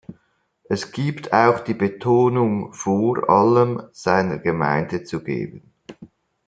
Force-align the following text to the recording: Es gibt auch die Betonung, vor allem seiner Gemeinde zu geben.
Es 0.63 0.91
gibt 0.91 1.31
auch 1.31 1.59
die 1.59 1.75
Betonung, 1.75 2.73
vor 2.73 3.29
allem 3.29 3.83
seiner 3.91 4.39
Gemeinde 4.39 5.03
zu 5.03 5.23
geben. 5.23 5.71